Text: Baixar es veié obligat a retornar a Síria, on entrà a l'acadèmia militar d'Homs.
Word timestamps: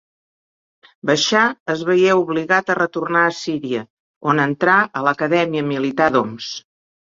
Baixar 1.09 1.43
es 1.73 1.83
veié 1.89 2.15
obligat 2.21 2.73
a 2.73 2.77
retornar 2.79 3.23
a 3.27 3.37
Síria, 3.41 3.83
on 4.35 4.43
entrà 4.49 4.81
a 5.03 5.07
l'acadèmia 5.11 5.69
militar 5.71 6.11
d'Homs. 6.19 6.53